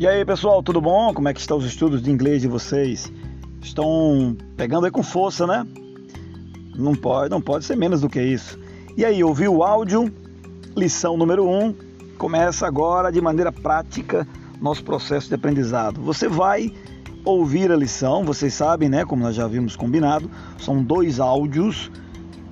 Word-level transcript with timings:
E 0.00 0.08
aí 0.08 0.24
pessoal, 0.24 0.62
tudo 0.62 0.80
bom? 0.80 1.12
Como 1.12 1.28
é 1.28 1.34
que 1.34 1.40
estão 1.40 1.58
os 1.58 1.64
estudos 1.66 2.00
de 2.00 2.10
inglês 2.10 2.40
de 2.40 2.48
vocês? 2.48 3.12
Estão 3.60 4.34
pegando 4.56 4.86
aí 4.86 4.90
com 4.90 5.02
força, 5.02 5.46
né? 5.46 5.66
Não 6.74 6.94
pode, 6.94 7.28
não 7.28 7.38
pode 7.38 7.66
ser 7.66 7.76
menos 7.76 8.00
do 8.00 8.08
que 8.08 8.18
isso. 8.18 8.58
E 8.96 9.04
aí, 9.04 9.22
ouviu 9.22 9.56
o 9.56 9.62
áudio? 9.62 10.10
Lição 10.74 11.18
número 11.18 11.46
1. 11.46 11.64
Um, 11.64 11.74
começa 12.16 12.66
agora 12.66 13.12
de 13.12 13.20
maneira 13.20 13.52
prática 13.52 14.26
nosso 14.58 14.82
processo 14.82 15.28
de 15.28 15.34
aprendizado. 15.34 16.00
Você 16.00 16.28
vai 16.28 16.72
ouvir 17.22 17.70
a 17.70 17.76
lição, 17.76 18.24
vocês 18.24 18.54
sabem, 18.54 18.88
né? 18.88 19.04
Como 19.04 19.22
nós 19.22 19.36
já 19.36 19.46
vimos 19.46 19.76
combinado, 19.76 20.30
são 20.58 20.82
dois 20.82 21.20
áudios. 21.20 21.90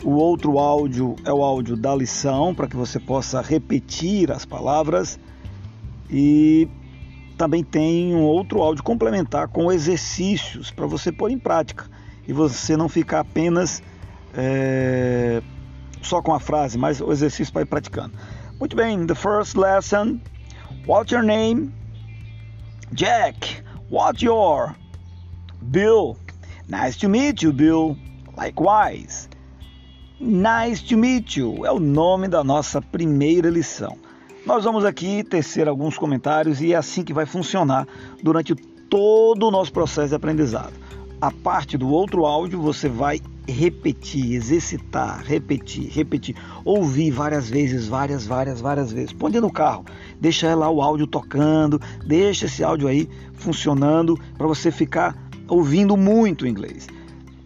O 0.05 0.11
outro 0.11 0.59
áudio 0.59 1.17
é 1.25 1.33
o 1.33 1.43
áudio 1.43 1.79
da 1.79 1.97
lição, 1.97 2.55
para 2.55 2.69
que 2.69 2.77
você 2.77 3.01
possa 3.01 3.41
repetir 3.41 4.31
as 4.31 4.45
palavras. 4.45 5.19
E 6.11 6.69
também 7.39 7.63
tem 7.63 8.15
um 8.15 8.23
outro 8.23 8.61
áudio 8.61 8.83
complementar 8.83 9.49
com 9.49 9.71
exercícios 9.73 10.71
para 10.71 10.87
você 10.87 11.13
pôr 11.13 11.31
em 11.31 11.39
prática 11.39 11.87
e 12.27 12.33
você 12.33 12.77
não 12.77 12.89
ficar 12.89 13.21
apenas 13.21 13.83
é, 14.35 15.41
só 16.03 16.21
com 16.21 16.35
a 16.35 16.41
frase, 16.41 16.77
mas 16.77 17.01
o 17.01 17.11
exercício 17.13 17.53
para 17.53 17.63
ir 17.63 17.67
praticando. 17.67 18.13
Muito 18.59 18.77
bem, 18.77 19.07
the 19.07 19.15
first 19.15 19.57
lesson. 19.57 20.21
What's 20.87 21.13
your 21.13 21.23
name? 21.23 21.73
Jack. 22.93 23.63
What's 23.89 24.21
your? 24.21 24.75
Bill. 25.71 26.17
Nice 26.69 26.99
to 26.99 27.09
meet 27.09 27.43
you, 27.43 27.53
Bill. 27.53 27.97
Likewise. 28.37 29.29
Nice 30.21 30.83
to 30.89 30.97
meet 30.97 31.37
you 31.37 31.65
é 31.65 31.71
o 31.71 31.79
nome 31.79 32.27
da 32.27 32.43
nossa 32.43 32.83
primeira 32.83 33.49
lição. 33.49 33.97
Nós 34.49 34.65
vamos 34.65 34.83
aqui 34.83 35.23
tecer 35.23 35.69
alguns 35.69 35.99
comentários 35.99 36.63
e 36.63 36.73
é 36.73 36.77
assim 36.77 37.05
que 37.05 37.13
vai 37.13 37.27
funcionar 37.27 37.87
durante 38.23 38.55
todo 38.55 39.47
o 39.47 39.51
nosso 39.51 39.71
processo 39.71 40.09
de 40.09 40.15
aprendizado. 40.15 40.73
A 41.21 41.31
parte 41.31 41.77
do 41.77 41.91
outro 41.91 42.25
áudio 42.25 42.59
você 42.59 42.89
vai 42.89 43.21
repetir, 43.47 44.33
exercitar, 44.33 45.23
repetir, 45.23 45.91
repetir, 45.91 46.35
ouvir 46.65 47.11
várias 47.11 47.51
vezes, 47.51 47.89
várias, 47.89 48.27
várias, 48.27 48.59
várias 48.59 48.91
vezes. 48.91 49.13
Põe 49.13 49.33
no 49.33 49.53
carro, 49.53 49.85
deixa 50.19 50.55
lá 50.55 50.71
o 50.71 50.81
áudio 50.81 51.07
tocando, 51.07 51.79
deixa 52.07 52.47
esse 52.47 52.65
áudio 52.65 52.89
aí 52.89 53.07
funcionando 53.35 54.19
para 54.39 54.47
você 54.47 54.71
ficar 54.71 55.15
ouvindo 55.47 55.95
muito 55.95 56.47
inglês. 56.47 56.87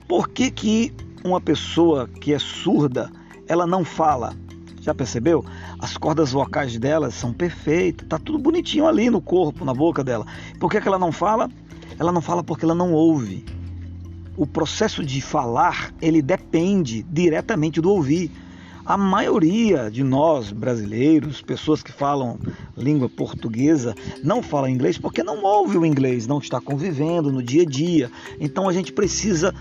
Por 0.06 0.28
que, 0.28 0.52
que 0.52 0.92
uma 1.24 1.40
pessoa 1.40 2.06
que 2.06 2.32
é 2.32 2.38
surda 2.38 3.10
ela 3.48 3.66
não 3.66 3.84
fala? 3.84 4.36
Já 4.80 4.94
percebeu? 4.94 5.44
As 5.82 5.96
cordas 5.96 6.30
vocais 6.30 6.78
dela 6.78 7.10
são 7.10 7.32
perfeitas, 7.32 8.06
tá 8.06 8.16
tudo 8.16 8.38
bonitinho 8.38 8.86
ali 8.86 9.10
no 9.10 9.20
corpo, 9.20 9.64
na 9.64 9.74
boca 9.74 10.04
dela. 10.04 10.24
Por 10.60 10.70
que, 10.70 10.80
que 10.80 10.86
ela 10.86 10.96
não 10.96 11.10
fala? 11.10 11.50
Ela 11.98 12.12
não 12.12 12.20
fala 12.20 12.44
porque 12.44 12.64
ela 12.64 12.74
não 12.74 12.92
ouve. 12.92 13.44
O 14.36 14.46
processo 14.46 15.04
de 15.04 15.20
falar, 15.20 15.92
ele 16.00 16.22
depende 16.22 17.02
diretamente 17.02 17.80
do 17.80 17.90
ouvir. 17.90 18.30
A 18.86 18.96
maioria 18.96 19.90
de 19.90 20.04
nós 20.04 20.52
brasileiros, 20.52 21.42
pessoas 21.42 21.82
que 21.82 21.90
falam 21.90 22.38
língua 22.76 23.08
portuguesa, 23.08 23.92
não 24.22 24.40
fala 24.40 24.70
inglês 24.70 24.98
porque 24.98 25.24
não 25.24 25.42
ouve 25.42 25.78
o 25.78 25.84
inglês, 25.84 26.28
não 26.28 26.38
está 26.38 26.60
convivendo 26.60 27.32
no 27.32 27.42
dia 27.42 27.62
a 27.62 27.66
dia. 27.66 28.08
Então 28.38 28.68
a 28.68 28.72
gente 28.72 28.92
precisa 28.92 29.52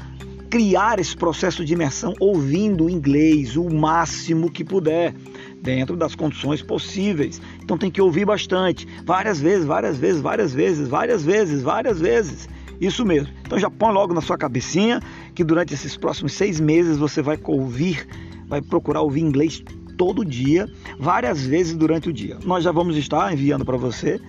criar 0.51 0.99
esse 0.99 1.15
processo 1.15 1.63
de 1.63 1.71
imersão 1.71 2.13
ouvindo 2.19 2.85
o 2.85 2.89
inglês 2.89 3.55
o 3.55 3.69
máximo 3.69 4.51
que 4.51 4.65
puder, 4.65 5.15
dentro 5.61 5.95
das 5.95 6.15
condições 6.15 6.61
possíveis. 6.61 7.41
Então 7.63 7.77
tem 7.77 7.91
que 7.91 8.01
ouvir 8.01 8.25
bastante, 8.25 8.87
várias 9.05 9.39
vezes, 9.39 9.65
várias 9.65 9.97
vezes, 9.97 10.21
várias 10.21 10.53
vezes, 10.53 10.87
várias 10.87 11.23
vezes, 11.23 11.61
várias 11.61 11.99
vezes. 11.99 12.49
Isso 12.79 13.05
mesmo. 13.05 13.31
Então 13.45 13.59
já 13.59 13.69
põe 13.69 13.93
logo 13.93 14.13
na 14.13 14.21
sua 14.21 14.37
cabecinha 14.37 14.99
que 15.35 15.43
durante 15.43 15.73
esses 15.73 15.95
próximos 15.95 16.33
seis 16.33 16.59
meses 16.59 16.97
você 16.97 17.21
vai 17.21 17.37
ouvir, 17.43 18.07
vai 18.47 18.61
procurar 18.61 19.01
ouvir 19.01 19.21
inglês 19.21 19.63
todo 19.97 20.25
dia, 20.25 20.67
várias 20.97 21.45
vezes 21.45 21.75
durante 21.75 22.09
o 22.09 22.13
dia. 22.13 22.39
Nós 22.43 22.63
já 22.63 22.71
vamos 22.71 22.97
estar 22.97 23.31
enviando 23.31 23.63
para 23.63 23.77
você 23.77 24.19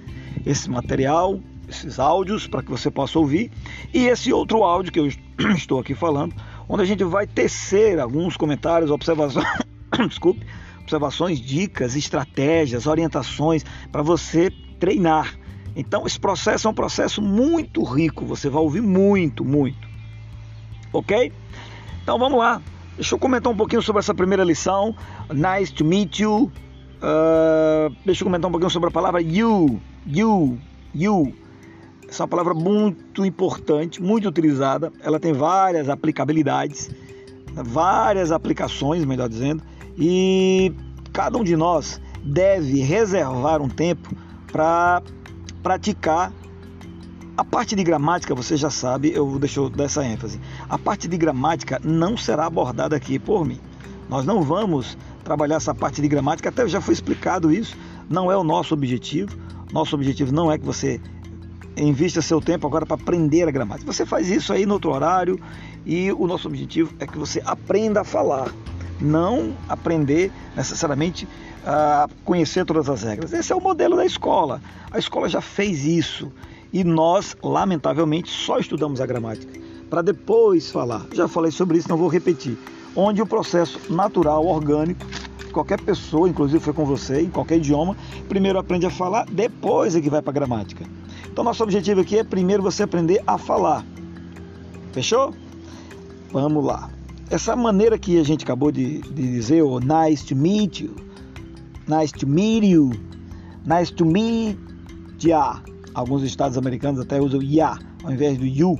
esse 0.45 0.69
material 0.69 1.41
esses 1.73 1.99
áudios 1.99 2.47
para 2.47 2.63
que 2.63 2.71
você 2.71 2.91
possa 2.91 3.19
ouvir 3.19 3.51
e 3.95 4.07
esse 4.07 4.33
outro 4.33 4.63
áudio 4.63 4.93
que 4.93 5.01
eu 5.01 5.07
estou 5.57 5.81
aqui 5.81 5.95
falando, 5.95 6.35
onde 6.69 6.83
a 6.83 6.87
gente 6.87 7.03
vai 7.05 7.27
tecer 7.27 7.99
alguns 7.99 8.37
comentários, 8.37 8.91
observações, 8.91 9.47
desculpe, 10.09 10.47
observações, 10.83 11.41
dicas, 11.41 11.97
estratégias, 11.97 12.87
orientações 12.87 13.65
para 13.91 14.03
você 14.03 14.51
treinar. 14.79 15.39
Então 15.75 16.07
esse 16.07 16.21
processo 16.21 16.69
é 16.69 16.71
um 16.71 16.75
processo 16.75 17.23
muito 17.23 17.83
rico, 17.83 18.25
você 18.25 18.49
vai 18.49 18.63
ouvir 18.63 18.83
muito, 18.83 19.45
muito. 19.45 19.89
Ok? 20.93 21.33
Então 22.03 22.19
vamos 22.19 22.39
lá. 22.39 22.61
Deixa 22.97 23.15
eu 23.15 23.19
comentar 23.19 23.51
um 23.51 23.57
pouquinho 23.57 23.81
sobre 23.81 24.01
essa 24.01 24.15
primeira 24.15 24.45
lição. 24.45 24.95
Nice 25.33 25.73
to 25.73 25.85
meet 25.85 26.19
you. 26.19 26.53
Uh, 27.03 27.95
deixa 28.05 28.23
eu 28.23 28.27
comentar 28.27 28.49
um 28.49 28.53
pouquinho 28.53 28.71
sobre 28.71 28.89
a 28.89 28.93
palavra 28.93 29.21
you, 29.23 29.81
you, 30.07 30.59
you. 30.95 31.35
Essa 32.07 32.23
é 32.23 32.25
uma 32.25 32.29
palavra 32.29 32.53
muito 32.53 33.25
importante, 33.25 34.03
muito 34.03 34.29
utilizada. 34.29 34.93
Ela 35.03 35.19
tem 35.19 35.33
várias 35.33 35.89
aplicabilidades, 35.89 36.91
várias 37.55 38.31
aplicações, 38.31 39.05
melhor 39.07 39.31
dizendo, 39.31 39.63
e 39.99 40.73
cada 41.13 41.39
um 41.39 41.45
de 41.45 41.57
nós 41.57 42.01
deve 42.25 42.81
reservar 42.81 43.61
um 43.61 43.69
tempo 43.69 44.15
para 44.51 45.03
praticar 45.63 46.33
a 47.37 47.45
parte 47.45 47.75
de 47.75 47.83
gramática, 47.83 48.35
você 48.35 48.57
já 48.57 48.71
sabe, 48.71 49.13
eu 49.15 49.39
deixo 49.39 49.71
dessa 49.71 50.05
ênfase. 50.05 50.39
A 50.69 50.79
parte 50.79 51.09
de 51.09 51.17
gramática 51.17 51.81
não 51.83 52.17
será 52.17 52.47
abordada 52.47 52.95
aqui 52.95 53.19
por 53.19 53.45
mim. 53.45 53.59
Nós 54.09 54.27
não 54.27 54.43
vamos 54.43 54.99
trabalhar 55.25 55.57
essa 55.57 55.75
parte 55.75 56.03
de 56.03 56.09
gramática, 56.09 56.51
até 56.51 56.69
já 56.69 56.81
foi 56.81 56.93
explicado 56.93 57.51
isso, 57.51 57.77
não 58.11 58.31
é 58.31 58.37
o 58.37 58.45
nosso 58.45 58.75
objetivo. 58.75 59.37
Nosso 59.73 59.97
objetivo 59.97 60.33
não 60.33 60.53
é 60.53 60.59
que 60.59 60.65
você 60.67 61.01
invista 61.77 62.21
seu 62.21 62.41
tempo 62.41 62.67
agora 62.67 62.85
para 62.85 62.97
aprender 62.97 63.49
a 63.49 63.51
gramática. 63.51 63.91
Você 63.91 64.05
faz 64.05 64.29
isso 64.29 64.53
aí 64.53 64.67
no 64.67 64.75
outro 64.75 64.91
horário 64.91 65.41
e 65.87 66.13
o 66.13 66.27
nosso 66.27 66.47
objetivo 66.49 66.93
é 66.99 67.07
que 67.07 67.17
você 67.17 67.43
aprenda 67.45 68.03
a 68.03 68.05
falar, 68.05 68.53
não 69.03 69.55
aprender 69.69 70.31
necessariamente 70.57 71.29
a 71.65 72.09
conhecer 72.25 72.65
todas 72.65 72.89
as 72.89 73.03
regras. 73.03 73.33
Esse 73.33 73.53
é 73.53 73.57
o 73.57 73.61
modelo 73.61 73.97
da 73.97 74.05
escola. 74.05 74.61
A 74.91 74.99
escola 74.99 75.29
já 75.29 75.41
fez 75.41 75.85
isso 75.85 76.33
e 76.73 76.83
nós, 76.85 77.37
lamentavelmente, 77.43 78.31
só 78.31 78.59
estudamos 78.59 79.01
a 79.01 79.07
gramática 79.07 79.61
para 79.91 80.01
depois 80.01 80.71
falar. 80.71 81.05
Já 81.13 81.29
falei 81.29 81.51
sobre 81.51 81.77
isso, 81.77 81.89
não 81.89 81.99
vou 81.99 82.09
repetir. 82.09 82.57
Onde 82.97 83.21
o 83.21 83.27
processo 83.27 83.79
natural, 83.93 84.47
orgânico, 84.47 85.05
qualquer 85.53 85.81
pessoa, 85.81 86.29
inclusive 86.29 86.65
foi 86.65 86.73
com 86.73 86.87
você, 86.87 87.21
em 87.21 87.31
qualquer 87.31 87.59
idioma, 87.59 87.95
primeiro 88.29 88.59
aprende 88.59 88.87
a 88.87 88.91
falar, 88.91 89.27
depois 89.31 89.95
é 89.95 90.01
que 90.01 90.09
vai 90.09 90.23
para 90.23 90.31
a 90.31 90.35
gramática. 90.35 90.85
Então, 91.31 91.45
nosso 91.45 91.63
objetivo 91.63 92.01
aqui 92.01 92.19
é 92.19 92.25
primeiro 92.25 92.63
você 92.63 92.83
aprender 92.83 93.23
a 93.27 93.37
falar. 93.37 93.85
Fechou? 94.93 95.35
Vamos 96.33 96.65
lá. 96.65 96.91
Essa 97.33 97.57
maneira 97.57 97.99
que 97.99 98.19
a 98.19 98.23
gente 98.23 98.45
acabou 98.45 98.71
de, 98.71 99.01
de 99.01 99.33
dizer, 99.33 99.63
o 99.63 99.81
nice 99.81 100.23
to 100.27 100.37
meet 100.37 100.81
you, 100.81 100.95
nice 101.89 102.13
to 102.13 102.27
meet 102.27 102.63
you, 102.63 102.91
nice 103.65 103.91
to 103.91 104.05
meet 104.05 104.59
ya. 105.19 105.63
Alguns 105.95 106.25
estados 106.25 106.59
americanos 106.59 107.01
até 107.01 107.19
usam 107.19 107.43
ya 107.43 107.79
ao 108.05 108.13
invés 108.13 108.37
do 108.37 108.45
you. 108.45 108.79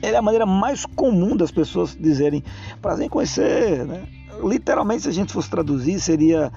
É 0.00 0.16
a 0.16 0.22
maneira 0.22 0.46
mais 0.46 0.86
comum 0.86 1.36
das 1.36 1.50
pessoas 1.50 1.94
dizerem 1.94 2.42
prazer 2.80 3.04
em 3.04 3.10
conhecer. 3.10 3.84
Né? 3.84 4.08
Literalmente, 4.42 5.02
se 5.02 5.10
a 5.10 5.12
gente 5.12 5.30
fosse 5.30 5.50
traduzir, 5.50 6.00
seria 6.00 6.50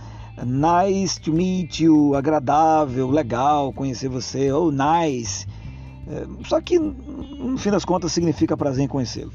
nice 0.46 1.20
to 1.20 1.34
meet 1.34 1.82
you, 1.82 2.16
agradável, 2.16 3.10
legal 3.10 3.74
conhecer 3.74 4.08
você, 4.08 4.50
ou 4.50 4.72
nice. 4.72 5.46
É, 6.08 6.26
só 6.46 6.62
que 6.62 6.80
no 6.80 7.58
fim 7.58 7.72
das 7.72 7.84
contas 7.84 8.14
significa 8.14 8.56
prazer 8.56 8.86
em 8.86 8.88
conhecê-lo. 8.88 9.34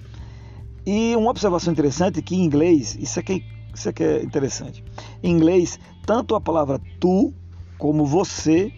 E 0.87 1.15
uma 1.17 1.31
observação 1.31 1.73
interessante 1.73 2.19
é 2.19 2.23
que 2.23 2.35
em 2.35 2.45
inglês, 2.45 2.97
isso 2.99 3.21
aqui, 3.21 3.45
é 3.45 3.75
isso 3.75 3.89
aqui 3.89 4.03
é 4.03 4.23
interessante. 4.23 4.85
Em 5.23 5.31
inglês, 5.31 5.79
tanto 6.07 6.35
a 6.35 6.41
palavra 6.41 6.81
tu 6.99 7.33
como 7.79 8.05
você 8.05 8.73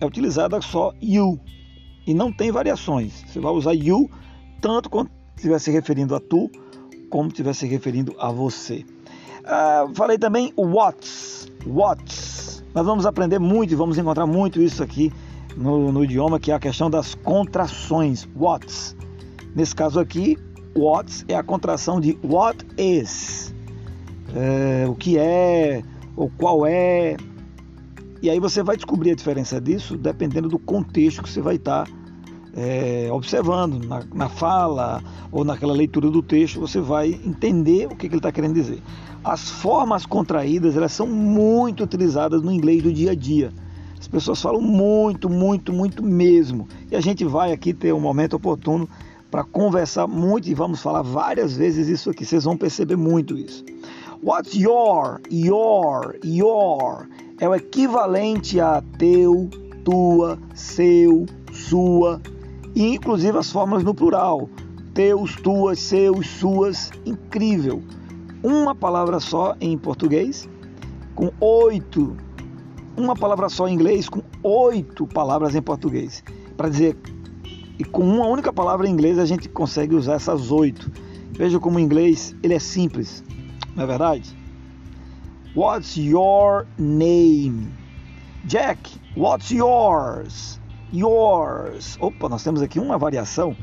é 0.00 0.06
utilizada 0.06 0.60
só 0.60 0.92
you 1.00 1.40
e 2.06 2.14
não 2.14 2.32
tem 2.32 2.50
variações. 2.50 3.24
Você 3.26 3.40
vai 3.40 3.52
usar 3.52 3.72
you 3.72 4.10
tanto 4.60 4.88
quando 4.88 5.10
estiver 5.36 5.58
se 5.58 5.70
referindo 5.70 6.14
a 6.14 6.20
tu 6.20 6.50
como 7.10 7.28
estiver 7.28 7.54
se 7.54 7.66
referindo 7.66 8.14
a 8.18 8.30
você. 8.30 8.84
Uh, 9.44 9.94
falei 9.94 10.18
também 10.18 10.52
what's 10.56 11.36
What? 11.66 12.62
Nós 12.72 12.86
vamos 12.86 13.06
aprender 13.06 13.40
muito 13.40 13.72
e 13.72 13.74
vamos 13.74 13.98
encontrar 13.98 14.26
muito 14.26 14.62
isso 14.62 14.82
aqui 14.82 15.12
no, 15.56 15.90
no 15.90 16.04
idioma, 16.04 16.38
que 16.38 16.52
é 16.52 16.54
a 16.54 16.60
questão 16.60 16.88
das 16.88 17.14
contrações. 17.14 18.28
What? 18.36 18.66
Nesse 19.54 19.74
caso 19.74 19.98
aqui, 19.98 20.38
what 20.76 21.24
é 21.28 21.34
a 21.34 21.42
contração 21.42 22.00
de 22.00 22.18
what 22.22 22.64
is. 22.76 23.54
É, 24.34 24.86
o 24.88 24.94
que 24.94 25.18
é, 25.18 25.82
ou 26.16 26.30
qual 26.36 26.66
é. 26.66 27.16
E 28.22 28.30
aí 28.30 28.38
você 28.38 28.62
vai 28.62 28.76
descobrir 28.76 29.12
a 29.12 29.14
diferença 29.14 29.60
disso 29.60 29.96
dependendo 29.96 30.48
do 30.48 30.58
contexto 30.58 31.22
que 31.22 31.30
você 31.30 31.40
vai 31.40 31.56
estar 31.56 31.86
é, 32.56 33.08
observando 33.12 33.86
na, 33.86 34.02
na, 34.14 34.28
fala 34.28 35.02
ou 35.30 35.44
naquela 35.44 35.74
leitura 35.74 36.10
do 36.10 36.22
texto, 36.22 36.58
você 36.58 36.80
vai 36.80 37.10
entender 37.24 37.86
o 37.86 37.90
que, 37.90 38.08
que 38.08 38.14
ele 38.14 38.16
está 38.16 38.32
querendo 38.32 38.54
dizer. 38.54 38.82
As 39.22 39.50
formas 39.50 40.06
contraídas 40.06 40.76
elas 40.76 40.92
são 40.92 41.06
muito 41.06 41.84
utilizadas 41.84 42.42
no 42.42 42.50
inglês 42.50 42.82
do 42.82 42.92
dia 42.92 43.10
a 43.10 43.14
dia. 43.14 43.52
As 43.98 44.08
pessoas 44.08 44.40
falam 44.40 44.60
muito, 44.60 45.28
muito, 45.28 45.72
muito 45.72 46.02
mesmo. 46.02 46.66
E 46.90 46.96
a 46.96 47.00
gente 47.00 47.24
vai 47.24 47.52
aqui 47.52 47.74
ter 47.74 47.92
um 47.92 48.00
momento 48.00 48.36
oportuno 48.36 48.88
para 49.30 49.44
conversar 49.44 50.06
muito 50.06 50.48
e 50.48 50.54
vamos 50.54 50.80
falar 50.80 51.02
várias 51.02 51.56
vezes 51.56 51.88
isso 51.88 52.10
aqui. 52.10 52.24
Vocês 52.24 52.44
vão 52.44 52.56
perceber 52.56 52.96
muito 52.96 53.36
isso. 53.36 53.64
What's 54.22 54.54
your, 54.54 55.20
your, 55.30 56.16
your 56.24 57.06
é 57.38 57.48
o 57.48 57.54
equivalente 57.54 58.58
a 58.60 58.82
teu, 58.98 59.48
tua, 59.84 60.38
seu, 60.54 61.26
sua 61.52 62.20
e 62.74 62.94
inclusive 62.94 63.36
as 63.38 63.50
formas 63.50 63.84
no 63.84 63.94
plural. 63.94 64.48
Teus, 64.94 65.36
tuas, 65.36 65.78
seus, 65.78 66.26
suas. 66.26 66.90
Incrível. 67.04 67.82
Uma 68.42 68.74
palavra 68.74 69.20
só 69.20 69.54
em 69.60 69.76
português 69.76 70.48
com 71.14 71.30
oito. 71.40 72.16
Uma 72.96 73.16
palavra 73.16 73.48
só 73.48 73.66
em 73.66 73.74
inglês 73.74 74.08
com 74.08 74.22
oito 74.42 75.06
palavras 75.06 75.54
em 75.54 75.62
português. 75.62 76.22
Para 76.56 76.68
dizer 76.68 76.96
e 77.78 77.84
com 77.84 78.02
uma 78.02 78.26
única 78.26 78.52
palavra 78.52 78.88
em 78.88 78.90
inglês 78.90 79.18
a 79.18 79.26
gente 79.26 79.48
consegue 79.48 79.94
usar 79.94 80.14
essas 80.14 80.50
oito. 80.50 80.90
Veja 81.32 81.60
como 81.60 81.76
o 81.76 81.80
inglês 81.80 82.34
ele 82.42 82.54
é 82.54 82.58
simples, 82.58 83.22
não 83.74 83.84
é 83.84 83.86
verdade? 83.86 84.36
What's 85.54 85.96
your 85.96 86.66
name? 86.78 87.68
Jack, 88.44 89.00
what's 89.16 89.50
yours? 89.50 90.60
Yours. 90.92 91.96
Opa, 92.00 92.28
nós 92.28 92.42
temos 92.42 92.62
aqui 92.62 92.78
uma 92.78 92.98
variação. 92.98 93.56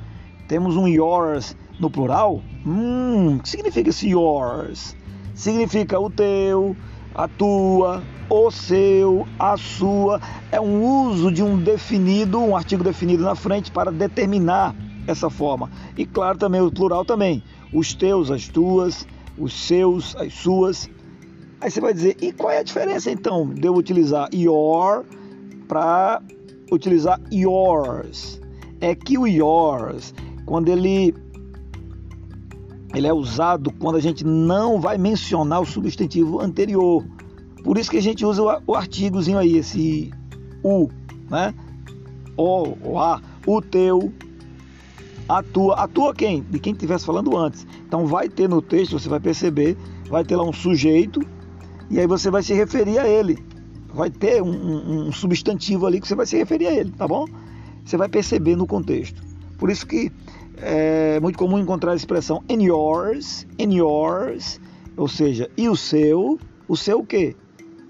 Temos 0.48 0.76
um 0.76 0.88
yours 0.88 1.56
no 1.80 1.90
plural. 1.90 2.42
Hum, 2.66 3.36
o 3.38 3.40
que 3.40 3.50
significa 3.50 3.90
esse 3.90 4.10
yours? 4.10 4.96
Significa 5.36 6.00
o 6.00 6.10
teu, 6.10 6.76
a 7.16 7.28
tua, 7.28 8.04
o 8.34 8.50
seu, 8.50 9.28
a 9.38 9.56
sua. 9.56 10.20
É 10.52 10.60
um 10.60 10.84
uso 11.08 11.32
de 11.32 11.44
um 11.44 11.56
definido, 11.56 12.40
um 12.40 12.56
artigo 12.56 12.84
definido 12.84 13.24
na 13.24 13.36
frente 13.36 13.72
para 13.72 13.92
determinar 13.92 14.76
essa 15.06 15.30
forma. 15.30 15.70
E 15.96 16.04
claro 16.04 16.38
também 16.40 16.60
o 16.60 16.72
plural 16.72 17.06
também. 17.06 17.44
Os 17.72 17.94
teus, 17.94 18.32
as 18.32 18.48
tuas, 18.48 19.08
os 19.38 19.54
seus, 19.54 20.16
as 20.16 20.34
suas. 20.34 20.90
Aí 21.62 21.70
você 21.70 21.80
vai 21.80 21.94
dizer, 21.94 22.18
e 22.22 22.32
qual 22.32 22.52
é 22.52 22.58
a 22.58 22.64
diferença 22.64 23.12
então 23.12 23.48
de 23.50 23.68
eu 23.68 23.76
utilizar 23.76 24.28
your 24.34 25.06
para 25.68 26.20
utilizar 26.72 27.22
yours? 27.32 28.42
É 28.82 28.96
que 28.96 29.18
o 29.18 29.28
yours, 29.28 30.14
quando 30.46 30.70
ele 30.70 31.14
ele 32.96 33.08
é 33.08 33.14
usado 33.14 33.72
quando 33.72 33.96
a 33.96 34.00
gente 34.00 34.24
não 34.24 34.80
vai 34.80 34.98
mencionar 34.98 35.62
o 35.62 35.66
substantivo 35.66 36.40
anterior. 36.40 37.04
Por 37.64 37.78
isso 37.78 37.90
que 37.90 37.98
a 37.98 38.02
gente 38.02 38.26
usa 38.26 38.42
o 38.68 38.76
artigozinho 38.76 39.38
aí, 39.38 39.58
esse 39.58 40.12
o, 40.64 40.90
né? 41.30 41.54
O, 42.36 42.76
o 42.84 43.00
a, 43.00 43.22
o 43.46 43.62
teu, 43.62 44.12
a 45.28 45.42
tua, 45.42 45.76
a 45.76 45.88
tua 45.88 46.14
quem? 46.14 46.42
De 46.50 46.60
quem 46.60 46.74
estivesse 46.74 47.06
falando 47.06 47.38
antes. 47.38 47.66
Então 47.88 48.06
vai 48.06 48.28
ter 48.28 48.50
no 48.50 48.62
texto, 48.62 49.00
você 49.00 49.08
vai 49.08 49.20
perceber, 49.20 49.78
vai 50.10 50.24
ter 50.24 50.36
lá 50.36 50.44
um 50.44 50.54
sujeito 50.54 51.22
e 51.90 52.00
aí 52.00 52.08
você 52.08 52.30
vai 52.30 52.44
se 52.44 52.54
referir 52.54 53.00
a 53.00 53.08
ele. 53.08 53.38
Vai 53.94 54.10
ter 54.10 54.42
um, 54.42 54.50
um, 54.50 55.08
um 55.08 55.12
substantivo 55.12 55.86
ali 55.86 56.02
que 56.02 56.08
você 56.08 56.16
vai 56.16 56.26
se 56.26 56.36
referir 56.36 56.68
a 56.68 56.74
ele, 56.74 56.92
tá 56.92 57.08
bom? 57.08 57.26
Você 57.86 57.96
vai 57.96 58.10
perceber 58.10 58.56
no 58.56 58.66
contexto. 58.66 59.22
Por 59.58 59.70
isso 59.70 59.86
que 59.86 60.12
é 60.58 61.20
muito 61.20 61.38
comum 61.38 61.60
encontrar 61.60 61.92
a 61.92 61.96
expressão 61.96 62.44
in 62.50 62.64
yours, 62.64 63.46
in 63.60 63.74
yours, 63.74 64.60
ou 64.98 65.08
seja, 65.08 65.50
e 65.56 65.70
o 65.70 65.76
seu, 65.76 66.40
o 66.68 66.76
seu 66.76 67.00
o 67.00 67.06
quê? 67.06 67.36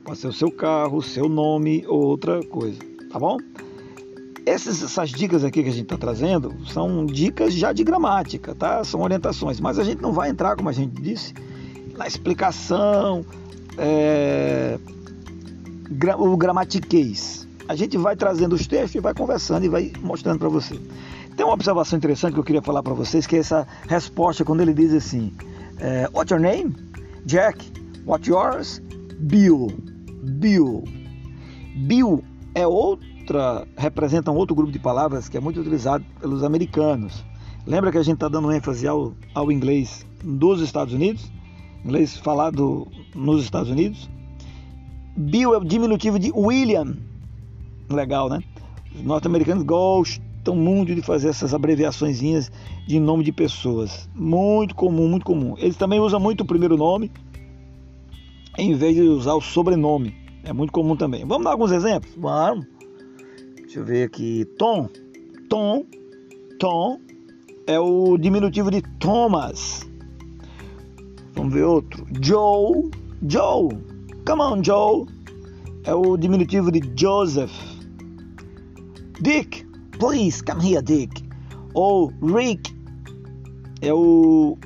Pode 0.04 0.20
ser 0.20 0.28
o 0.28 0.34
seu 0.34 0.52
carro, 0.52 0.98
o 0.98 1.02
seu 1.02 1.30
nome 1.30 1.86
ou 1.88 2.02
outra 2.04 2.44
coisa, 2.44 2.80
tá 3.10 3.18
bom? 3.18 3.38
Essas, 4.46 4.84
essas 4.84 5.10
dicas 5.10 5.46
aqui 5.46 5.64
que 5.64 5.70
a 5.70 5.72
gente 5.72 5.84
está 5.84 5.98
trazendo 5.98 6.54
são 6.68 7.06
dicas 7.06 7.54
já 7.54 7.72
de 7.72 7.84
gramática, 7.84 8.54
tá? 8.54 8.84
São 8.84 9.02
orientações, 9.02 9.62
mas 9.62 9.80
a 9.80 9.84
gente 9.84 10.02
não 10.02 10.12
vai 10.12 10.30
entrar, 10.30 10.58
como 10.58 10.68
a 10.68 10.74
gente 10.74 11.02
disse, 11.02 11.34
na 11.98 12.06
explicação, 12.06 13.26
é, 13.78 14.78
o 16.18 16.36
gramatiquês. 16.36 17.48
A 17.70 17.76
gente 17.76 17.98
vai 17.98 18.18
trazendo 18.18 18.54
os 18.54 18.68
textos 18.68 18.96
e 18.96 19.00
vai 19.00 19.14
conversando 19.14 19.64
e 19.64 19.70
vai 19.70 19.94
mostrando 20.02 20.40
para 20.40 20.50
você. 20.50 20.78
Tem 21.38 21.46
uma 21.46 21.54
observação 21.54 21.98
interessante 21.98 22.34
que 22.34 22.40
eu 22.40 22.44
queria 22.44 22.62
falar 22.62 22.84
para 22.84 22.94
vocês, 22.94 23.26
que 23.26 23.38
é 23.38 23.40
essa 23.40 23.66
resposta 23.88 24.44
quando 24.44 24.60
ele 24.60 24.74
diz 24.74 24.94
assim: 24.94 25.34
é, 25.80 26.10
What's 26.14 26.30
your 26.30 26.42
name? 26.42 26.76
Jack. 27.26 27.72
What's 28.06 28.28
yours? 28.28 28.82
Bill. 29.22 29.93
Bill. 30.24 30.84
Bill 31.76 32.24
é 32.56 32.66
outra, 32.66 33.68
representa 33.78 34.32
um 34.32 34.36
outro 34.36 34.56
grupo 34.56 34.72
de 34.72 34.80
palavras 34.80 35.28
que 35.28 35.38
é 35.38 35.40
muito 35.40 35.60
utilizado 35.60 36.06
pelos 36.20 36.44
americanos. 36.44 37.24
Lembra 37.66 37.92
que 37.92 37.98
a 37.98 38.04
gente 38.04 38.16
está 38.16 38.28
dando 38.28 38.52
ênfase 38.52 38.88
ao, 38.88 39.14
ao 39.34 39.52
inglês 39.52 40.06
dos 40.24 40.62
Estados 40.62 40.94
Unidos? 40.94 41.32
Inglês 41.84 42.16
falado 42.18 42.88
nos 43.14 43.44
Estados 43.44 43.70
Unidos. 43.70 44.10
Bill 45.16 45.54
é 45.54 45.58
o 45.58 45.64
diminutivo 45.64 46.18
de 46.18 46.32
William. 46.32 46.96
Legal, 47.90 48.30
né? 48.30 48.42
Os 48.96 49.04
norte-americanos 49.04 49.64
gostam 49.64 50.56
muito 50.56 50.96
de 50.96 51.02
fazer 51.02 51.30
essas 51.30 51.54
abreviações 51.54 52.20
de 52.20 53.00
nome 53.00 53.24
de 53.24 53.32
pessoas. 53.32 54.10
Muito 54.16 54.76
comum, 54.76 55.08
muito 55.08 55.26
comum. 55.26 55.56
Eles 55.58 55.76
também 55.76 56.00
usam 56.00 56.20
muito 56.20 56.42
o 56.42 56.46
primeiro 56.46 56.78
nome 56.78 57.12
em 58.58 58.76
vez 58.76 58.96
de 58.96 59.02
usar 59.02 59.34
o 59.34 59.42
sobrenome. 59.42 60.16
É 60.44 60.52
muito 60.52 60.74
comum 60.74 60.96
também. 60.96 61.26
Vamos 61.26 61.46
dar 61.46 61.52
alguns 61.52 61.72
exemplos? 61.72 62.14
Vamos. 62.18 62.66
Deixa 63.56 63.80
eu 63.80 63.86
ver 63.86 64.04
aqui. 64.04 64.46
Tom. 64.58 64.90
Tom. 65.50 65.86
Tom 66.60 67.00
é 67.66 67.80
o 67.80 68.18
diminutivo 68.18 68.70
de 68.70 68.82
Thomas. 69.00 69.88
Vamos 71.34 71.54
ver 71.54 71.64
outro. 71.64 72.06
Joe. 72.22 72.92
Joe. 73.28 73.70
Come 74.28 74.42
on, 74.42 74.64
Joe. 74.64 75.06
É 75.86 75.94
o 75.94 76.18
diminutivo 76.18 76.72
de 76.72 76.82
Joseph. 76.96 77.54
Dick. 79.22 79.66
Please 79.98 80.44
come 80.44 80.74
here, 80.74 80.84
Dick. 80.84 81.24
Ou 81.74 82.12
Rick. 82.22 82.76
É 83.82 83.94
o 83.94 84.58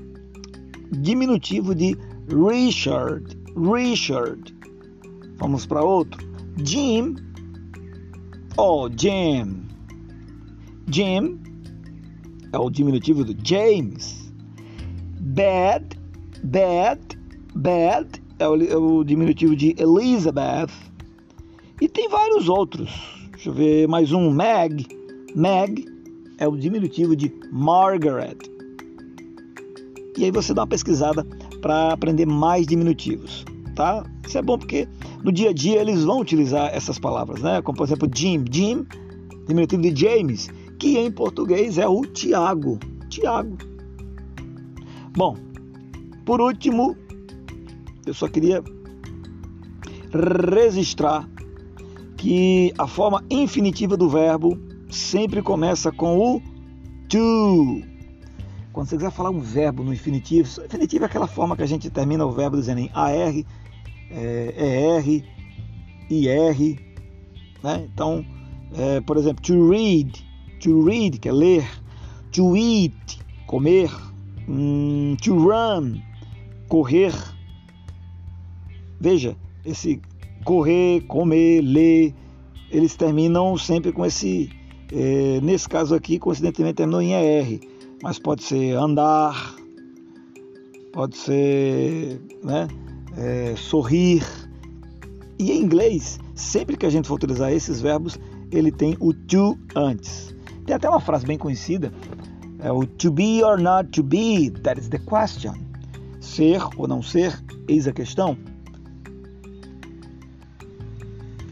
diminutivo 0.92 1.76
de 1.76 1.96
Richard. 2.30 3.37
Richard. 3.58 4.56
Vamos 5.38 5.66
para 5.66 5.84
outro. 5.84 6.26
Jim. 6.64 7.16
Oh, 8.58 8.90
Jim. 8.90 9.64
Jim 10.90 11.40
é 12.54 12.58
o 12.58 12.70
diminutivo 12.70 13.24
do 13.24 13.36
James. 13.44 14.32
Bad. 15.20 16.00
Bad. 16.44 17.02
Bad 17.56 18.24
é 18.40 18.48
o, 18.48 18.64
é 18.64 18.76
o 18.76 19.04
diminutivo 19.04 19.56
de 19.56 19.76
Elizabeth. 19.78 20.72
E 21.82 21.88
tem 21.88 22.08
vários 22.10 22.50
outros. 22.50 22.90
Deixa 23.32 23.50
eu 23.50 23.54
ver 23.54 23.88
mais 23.88 24.12
um. 24.12 24.32
Meg. 24.32 24.88
Meg 25.36 25.86
é 26.38 26.48
o 26.48 26.56
diminutivo 26.56 27.16
de 27.16 27.34
Margaret. 27.52 28.38
E 30.18 30.26
aí 30.26 30.32
você 30.32 30.54
dá 30.54 30.62
uma 30.62 30.68
pesquisada 30.68 31.26
para 31.62 31.94
aprender 31.94 32.26
mais 32.26 32.66
diminutivos, 32.66 33.46
tá? 33.76 34.04
Isso 34.26 34.38
é 34.38 34.42
bom 34.42 34.58
porque 34.58 34.88
no 35.24 35.32
dia 35.32 35.50
a 35.50 35.54
dia 35.54 35.82
eles 35.82 36.04
vão 36.04 36.20
utilizar 36.20 36.70
essas 36.74 37.00
palavras, 37.00 37.42
né? 37.42 37.62
Como 37.62 37.78
por 37.78 37.86
exemplo 37.86 38.10
Jim, 38.14 38.44
Jim, 38.52 38.86
diminutivo 39.48 39.82
de 39.82 39.96
James, 39.96 40.50
que 40.80 40.98
em 40.98 41.12
português 41.12 41.78
é 41.78 41.88
o 41.88 42.02
Tiago, 42.02 42.80
Tiago. 43.10 43.58
Bom, 45.16 45.36
por 46.26 46.42
último, 46.42 46.96
eu 48.06 48.14
só 48.14 48.28
queria 48.28 48.64
registrar 50.14 51.28
que 52.18 52.74
a 52.78 52.88
forma 52.88 53.24
infinitiva 53.30 53.96
do 53.96 54.10
verbo 54.10 54.58
sempre 54.90 55.42
começa 55.42 55.92
com 55.92 56.18
o 56.18 56.42
to. 57.08 57.97
Quando 58.78 58.90
você 58.90 58.98
quiser 58.98 59.10
falar 59.10 59.32
um 59.32 59.40
verbo 59.40 59.84
no 59.84 59.92
infinitivo, 59.92 60.48
infinitivo 60.64 61.06
é 61.06 61.08
aquela 61.08 61.26
forma 61.26 61.58
que 61.58 61.64
a 61.64 61.66
gente 61.66 61.90
termina 61.90 62.24
o 62.24 62.32
verbo 62.32 62.56
dizendo 62.58 62.80
em 62.80 62.92
AR, 62.94 63.44
é, 64.12 65.00
ER, 65.00 65.24
IR. 66.12 66.80
Né? 67.64 67.90
Então, 67.92 68.24
é, 68.76 69.02
por 69.02 69.18
exemplo, 69.18 69.42
to 69.42 69.68
read, 69.68 70.24
to 70.60 70.86
read, 70.86 71.18
que 71.18 71.28
é 71.28 71.32
ler, 71.32 71.68
to 72.32 72.56
eat, 72.56 73.20
comer, 73.48 73.90
um, 74.48 75.18
to 75.24 75.36
run, 75.36 76.00
correr. 76.68 77.16
Veja, 79.02 79.36
esse 79.66 80.00
correr, 80.46 81.02
comer, 81.08 81.62
ler, 81.62 82.14
eles 82.70 82.96
terminam 82.96 83.58
sempre 83.58 83.92
com 83.92 84.06
esse, 84.06 84.52
é, 84.94 85.42
nesse 85.42 85.68
caso 85.68 85.96
aqui, 85.96 86.20
coincidentemente 86.20 86.76
terminou 86.76 87.02
em 87.02 87.14
ER, 87.14 87.77
mas 88.02 88.20
pode 88.20 88.44
ser 88.44 88.76
andar, 88.76 89.56
pode 90.94 91.18
ser 91.18 92.22
né, 92.44 92.68
é, 93.18 93.56
sorrir. 93.56 94.24
E 95.40 95.52
em 95.52 95.62
inglês, 95.62 96.20
sempre 96.36 96.76
que 96.76 96.86
a 96.86 96.90
gente 96.90 97.08
for 97.08 97.16
utilizar 97.16 97.52
esses 97.52 97.82
verbos, 97.82 98.20
ele 98.52 98.72
tem 98.72 98.96
o 99.00 99.14
to 99.14 99.58
antes. 99.76 100.36
Tem 100.66 100.76
até 100.76 100.90
uma 100.90 101.00
frase 101.00 101.26
bem 101.26 101.38
conhecida, 101.38 101.94
é 102.60 102.72
o 102.72 102.86
to 102.86 103.12
be 103.12 103.44
or 103.44 103.60
not 103.60 103.90
to 103.92 104.04
be, 104.04 104.50
that 104.64 104.80
is 104.80 104.90
the 104.90 105.00
question. 105.00 105.54
Ser 106.20 106.62
ou 106.76 106.88
não 106.88 107.02
ser, 107.02 107.40
eis 107.68 107.88
a 107.88 107.94
questão. 107.94 108.38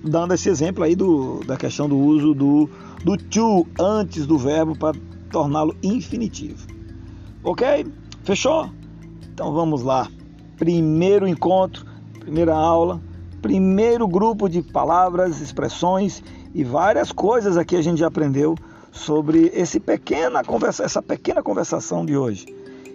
Dando 0.04 0.34
esse 0.34 0.50
exemplo 0.50 0.84
aí 0.84 0.96
do, 0.96 1.40
da 1.46 1.58
questão 1.58 1.90
do 1.90 1.98
uso 1.98 2.34
do, 2.34 2.70
do 3.04 3.18
to 3.18 3.68
antes 3.80 4.28
do 4.28 4.38
verbo 4.38 4.78
para 4.78 4.96
torná-lo 5.32 5.76
infinitivo. 5.84 6.68
Ok? 7.44 7.86
Fechou? 8.24 8.70
Então 9.34 9.54
vamos 9.54 9.82
lá. 9.82 10.08
Primeiro 10.58 11.28
encontro, 11.28 11.86
primeira 12.20 12.56
aula, 12.56 13.02
primeiro 13.42 14.08
grupo 14.08 14.50
de 14.50 14.62
palavras, 14.62 15.42
expressões 15.42 16.24
e 16.54 16.64
várias 16.64 17.12
coisas 17.12 17.58
aqui 17.58 17.76
a 17.76 17.82
gente 17.82 18.00
já 18.00 18.08
aprendeu 18.08 18.56
sobre 18.92 19.52
esse 19.54 19.80
pequena 19.80 20.44
conversa, 20.44 20.84
essa 20.84 21.02
pequena 21.02 21.44
conversação 21.44 22.06
de 22.06 22.16
hoje. 22.16 22.46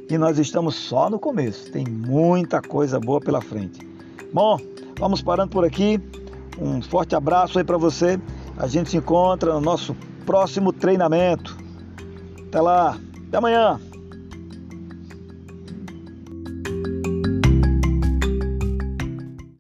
E 0.09 0.19
nós 0.19 0.39
estamos 0.39 0.75
só 0.75 1.09
no 1.09 1.19
começo, 1.19 1.71
tem 1.71 1.85
muita 1.87 2.61
coisa 2.61 2.99
boa 2.99 3.21
pela 3.21 3.41
frente. 3.41 3.87
Bom, 4.33 4.59
vamos 4.99 5.23
parando 5.23 5.51
por 5.51 5.65
aqui. 5.65 6.01
Um 6.59 6.83
forte 6.83 7.15
abraço 7.15 7.59
aí 7.59 7.65
para 7.65 7.77
você. 7.77 8.19
A 8.57 8.67
gente 8.67 8.91
se 8.91 8.97
encontra 8.97 9.53
no 9.55 9.61
nosso 9.61 9.95
próximo 10.27 10.73
treinamento. 10.73 11.57
Até 12.51 12.61
lá, 12.61 12.99
até 13.29 13.37
amanhã. 13.37 13.79